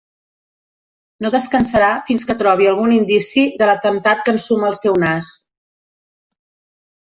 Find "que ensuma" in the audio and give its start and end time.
4.25-4.71